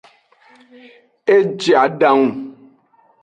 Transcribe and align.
E 1.33 1.35
je 1.61 1.71
adangu. 1.83 2.31